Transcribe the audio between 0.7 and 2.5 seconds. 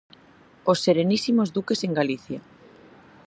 Os serenísimos duques en Galicia.